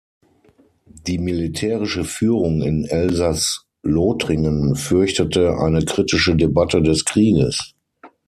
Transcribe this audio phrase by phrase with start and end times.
[1.05, 7.75] Die militärische Führung in Elsaß-Lothringen fürchtete eine kritische Debatte des Krieges.